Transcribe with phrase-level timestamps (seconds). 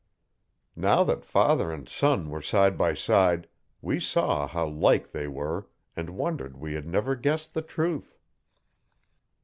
[0.75, 3.47] Now that father and son were side by side
[3.81, 8.17] we saw how like they were and wondered we had never guessed the truth.